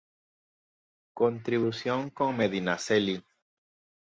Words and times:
Contribución 1.19 2.09
con 2.17 2.29
Medinaceli. 2.35 3.17